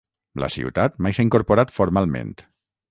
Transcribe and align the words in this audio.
La 0.43 0.47
ciutat 0.53 0.97
mai 1.07 1.13
s"ha 1.17 1.27
incorporat 1.29 1.77
formalment. 1.81 2.35